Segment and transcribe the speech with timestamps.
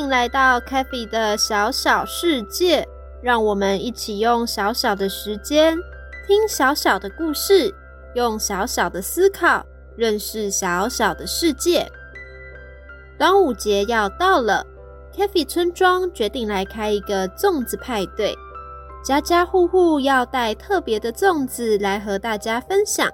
[0.00, 2.88] 迎来到 CaFi 的小小世界，
[3.22, 5.76] 让我们一起用小小的时间
[6.26, 7.74] 听小小的故事，
[8.14, 9.64] 用小小的思考
[9.96, 11.86] 认识小小的世界。
[13.18, 14.64] 端午节要到了
[15.14, 18.34] ，CaFi 村庄决定来开一个粽子派对，
[19.04, 23.06] 家家户户要带特别的粽子来和大家分享。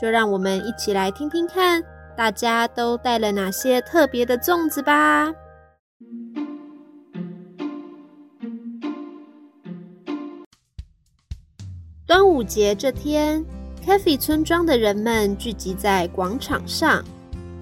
[0.00, 1.82] 就让我们一起来听听看，
[2.16, 5.34] 大家都带了哪些特别的粽子吧。
[12.16, 13.44] 端午节这天
[13.84, 17.04] c a f e 村庄的人们聚集在广场上，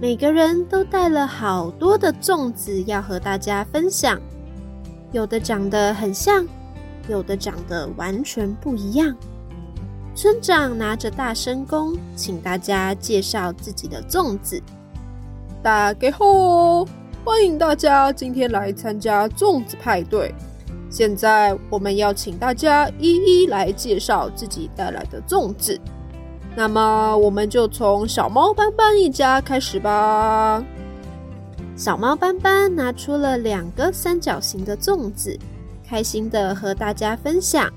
[0.00, 4.20] 每个人都带了好多的粽子要和大家分享。
[5.12, 6.44] 有的长得很像，
[7.06, 9.14] 有的长得完全不一样。
[10.16, 14.60] 村长拿着大声公，请大家介绍自己的粽子。
[15.62, 16.84] 大家好，
[17.24, 20.34] 欢迎大家今天来参加粽子派对。
[20.90, 25.80] 现在我们要请大家一一来介绍自己带来的粽子。
[26.56, 30.62] 那么我们就从小猫斑斑一家开始吧。
[31.76, 35.38] 小猫斑斑拿出了两个三角形的粽子，
[35.86, 37.72] 开心的和大家分享。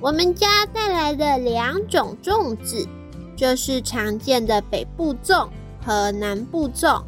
[0.00, 2.86] 我们家带来的两种粽子，
[3.34, 5.48] 就是常见的北部粽
[5.84, 7.02] 和南部粽，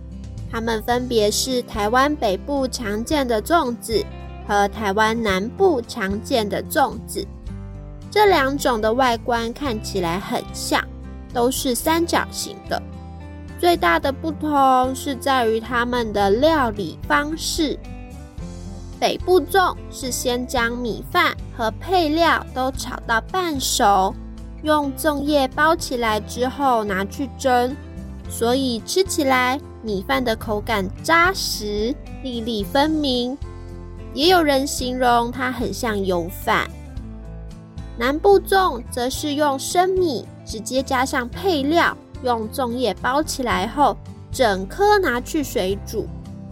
[0.50, 4.04] 它们分别是台湾北部常见的粽子。
[4.48, 7.22] 和台湾南部常见的粽子，
[8.10, 10.82] 这两种的外观看起来很像，
[11.34, 12.82] 都是三角形的。
[13.60, 17.78] 最大的不同是在于它们的料理方式。
[18.98, 24.14] 北部粽是先将米饭和配料都炒到半熟，
[24.62, 27.76] 用粽叶包起来之后拿去蒸，
[28.30, 33.36] 所以吃起来米饭的口感扎实、粒粒分明。
[34.14, 36.68] 也有人形容它很像油饭。
[37.98, 43.96] 南部粽则是用生米直接加上配料，用粽叶包起来后，
[44.30, 46.06] 整颗拿去水煮，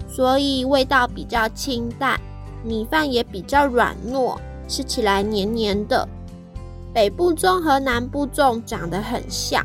[0.09, 2.21] 所以味道比较清淡，
[2.65, 6.09] 米饭也比较软糯，吃起来黏黏的。
[6.93, 9.65] 北部粽和南部粽长得很像，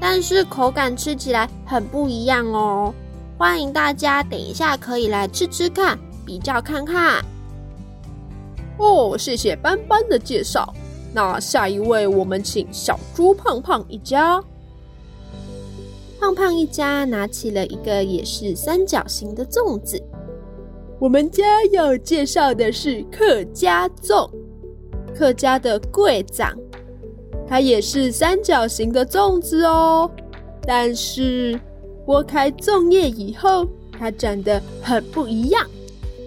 [0.00, 2.92] 但是口感吃起来很不一样哦。
[3.38, 5.98] 欢迎大家等一下可以来吃吃看。
[6.24, 7.24] 比较看看
[8.78, 10.72] 哦，谢谢斑斑的介绍。
[11.14, 14.42] 那下一位，我们请小猪胖胖一家。
[16.18, 20.02] 胖胖一家拿起了一个也是三角形的粽子。
[20.98, 24.30] 我们家要介绍的是客家粽，
[25.14, 26.56] 客家的贵长，
[27.46, 30.10] 它也是三角形的粽子哦。
[30.64, 31.60] 但是
[32.06, 33.66] 剥开粽叶以后，
[33.98, 35.66] 它长得很不一样。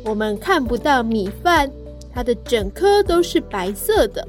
[0.05, 1.69] 我们看不到米饭，
[2.13, 4.25] 它的整颗都是白色的，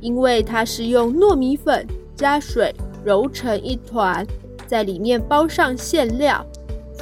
[0.00, 1.86] 因为它是用糯米粉
[2.16, 4.26] 加水揉成一团，
[4.66, 6.44] 在里面包上馅料，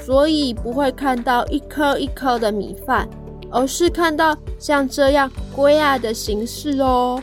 [0.05, 3.09] 所以不会看到一颗一颗的米饭，
[3.51, 7.21] 而是看到像这样龟啊的形式哦。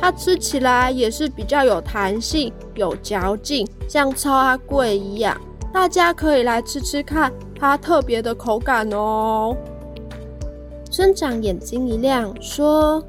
[0.00, 5.40] 它吃起来也是比较有弹性、有嚼劲，像超阿贵一样。
[5.72, 9.56] 大家可以来吃吃看它特别的口感哦。
[10.90, 13.02] 村长眼睛一亮，说：“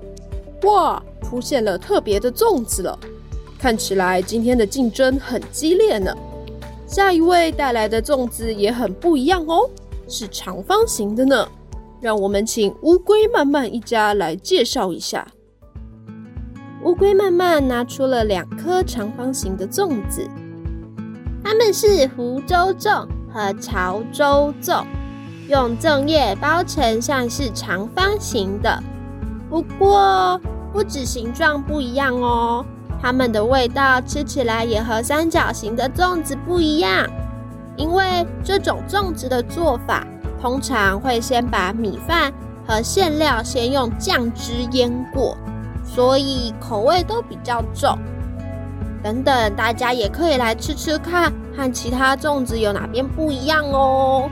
[0.64, 2.98] 哇，出现了特别的粽子了！
[3.58, 6.16] 看起来今天的竞争很激烈呢。
[6.86, 9.68] 下一位带来的粽子也很不一样哦，
[10.08, 11.48] 是长方形的呢。
[12.00, 15.28] 让我们请乌龟慢慢一家来介绍一下。”
[16.86, 20.28] 乌龟慢慢拿出了两颗长方形的粽子，
[21.44, 24.86] 它们是福州粽和潮州粽。
[25.48, 28.82] 用粽叶包成像是长方形的，
[29.50, 30.40] 不过
[30.72, 32.66] 不止形状不一样哦，
[33.02, 37.06] 它们的味道吃起来也和三角形的粽子不一样。
[37.76, 40.06] 因为这种粽子的做法，
[40.42, 42.32] 通常会先把米饭
[42.68, 45.36] 和馅料先用酱汁腌过，
[45.84, 47.98] 所以口味都比较重。
[49.04, 54.30] 等等，大家也可以来吃吃看，和其他粽子有哪边不一样哦。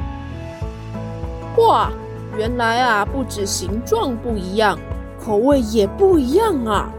[1.57, 1.91] 哇，
[2.37, 4.79] 原来啊，不止形状不一样，
[5.19, 6.93] 口味也不一样啊！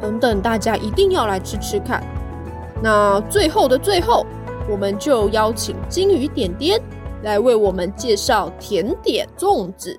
[0.00, 2.02] 等等，大家一定要来吃吃看。
[2.82, 4.26] 那最后的最后，
[4.68, 6.80] 我们就邀请金鱼点点
[7.22, 9.98] 来为我们介绍甜点粽子。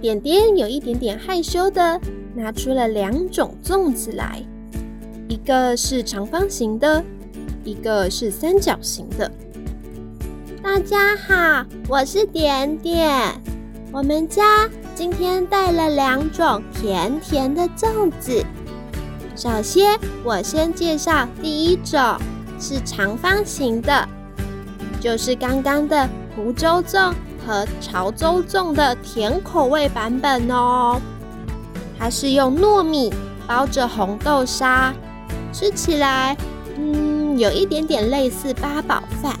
[0.00, 2.00] 点点有一点点害羞的。
[2.34, 4.42] 拿出了两种粽子来，
[5.28, 7.04] 一个是长方形的，
[7.62, 9.30] 一个是三角形的。
[10.62, 13.10] 大家好，我是点点。
[13.90, 18.46] 我们家今天带了两种甜甜的粽子。
[19.34, 22.16] 首先，我先介绍第一种，
[22.60, 24.08] 是长方形的，
[25.00, 27.12] 就是刚刚的湖州粽
[27.44, 31.00] 和潮州粽的甜口味版本哦。
[31.98, 33.12] 它是用糯米
[33.48, 34.94] 包着红豆沙，
[35.52, 36.36] 吃起来，
[36.76, 39.36] 嗯，有一点点类似八宝饭，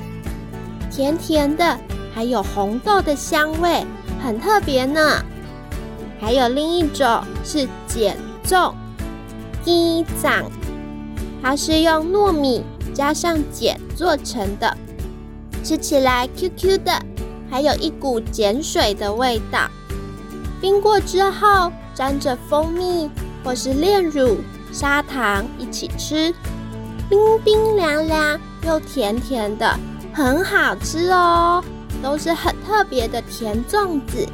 [0.94, 1.78] 甜甜的，
[2.14, 3.86] 还有红豆的香味，
[4.22, 5.24] 很特别呢。
[6.20, 8.74] 还有另一种是碱粽，
[9.64, 10.44] 鸡掌，
[11.42, 12.62] 它是用糯米
[12.92, 14.76] 加上碱做成的，
[15.64, 16.92] 吃起来 Q Q 的，
[17.50, 19.70] 还有一股碱水的味道，
[20.60, 21.72] 冰过之后。
[21.94, 23.10] 沾着蜂蜜
[23.44, 24.38] 或是炼乳、
[24.72, 26.34] 砂糖一起吃，
[27.10, 29.78] 冰冰凉凉又甜甜的，
[30.12, 31.62] 很好吃哦。
[32.02, 34.28] 都是很特别的甜粽子。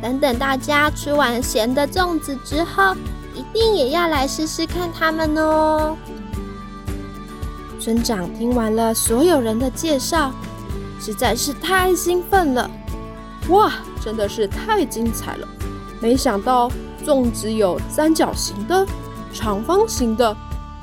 [0.00, 2.94] 等等，大家吃完咸的粽子之后，
[3.34, 5.96] 一定也要来试试看它们哦。
[7.80, 10.32] 村长听完了所有人的介绍，
[11.00, 12.70] 实在是太兴奋了！
[13.48, 15.48] 哇，真的是太精彩了！
[16.00, 16.70] 没想到。
[17.06, 18.86] 粽子有三角形的、
[19.32, 20.36] 长方形的，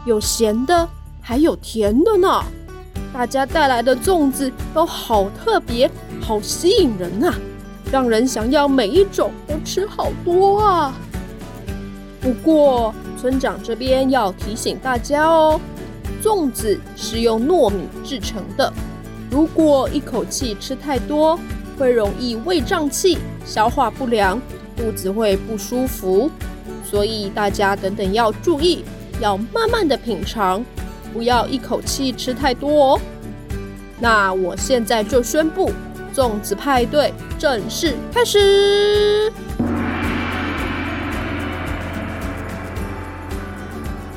[0.06, 0.90] 有咸的，
[1.22, 2.44] 还有甜的呢。
[3.18, 5.90] 大家带来的粽子都好特别，
[6.20, 7.34] 好吸引人啊，
[7.90, 10.94] 让人想要每一种都吃好多啊。
[12.20, 15.58] 不过村长这边要提醒大家哦，
[16.22, 18.74] 粽子是用糯米制成的，
[19.32, 21.40] 如果一口气吃太多，
[21.80, 24.38] 会容易胃胀气、消化不良。
[24.76, 26.30] 肚子会不舒服，
[26.84, 28.84] 所以大家等等要注意，
[29.22, 30.62] 要慢慢的品尝，
[31.16, 33.02] 不要一口气吃太多哦。
[34.02, 35.72] 那我现在就宣布，
[36.14, 39.32] 粽子派对正式开始。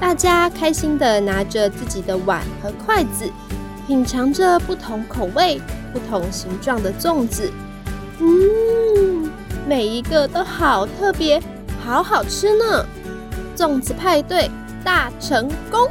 [0.00, 3.30] 大家开心的拿着自己的碗和筷子，
[3.86, 5.60] 品尝着不同口味、
[5.92, 7.48] 不同形状的粽子。
[8.18, 9.30] 嗯。
[9.68, 11.40] 每一个都好特别，
[11.84, 12.84] 好好吃呢！
[13.54, 14.50] 粽子派对
[14.82, 15.88] 大成功！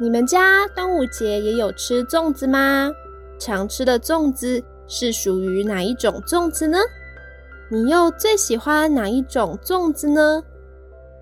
[0.00, 2.90] 你们家端午节也有吃粽子吗？
[3.38, 6.78] 常吃的粽子是属于哪一种粽子呢？
[7.68, 10.42] 你又最喜欢哪一种粽子呢？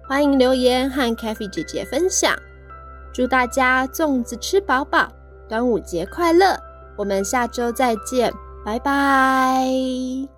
[0.06, 2.38] 欢迎留言和 CaFi 姐姐分享。
[3.12, 5.08] 祝大家粽子吃饱饱，
[5.48, 6.56] 端午节快乐！
[6.96, 8.32] 我们下周再见，
[8.64, 10.37] 拜拜。